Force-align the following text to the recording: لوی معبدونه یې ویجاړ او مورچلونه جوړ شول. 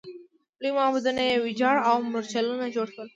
لوی 0.61 0.71
معبدونه 0.77 1.21
یې 1.29 1.35
ویجاړ 1.45 1.75
او 1.89 1.95
مورچلونه 2.11 2.65
جوړ 2.75 2.87
شول. 2.95 3.07